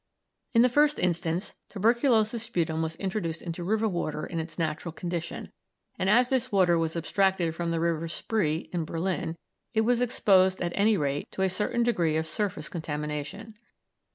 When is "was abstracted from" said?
6.79-7.69